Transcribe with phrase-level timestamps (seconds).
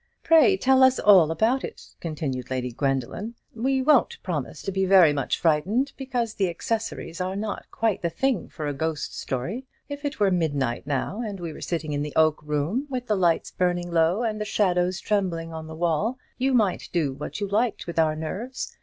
[0.23, 3.35] "Pray tell us all about it," continued Lady Gwendoline.
[3.55, 8.09] "We won't promise to be very much frightened, because the accessories are not quite the
[8.09, 9.67] thing for a ghost story.
[9.89, 13.15] If it were midnight now, and we were sitting in the oak room, with the
[13.15, 17.47] lights burning low, and the shadows trembling on the wall, you might do what you
[17.47, 18.75] liked with our nerves.